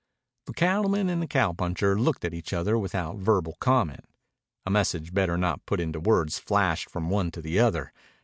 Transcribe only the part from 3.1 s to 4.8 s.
verbal comment. A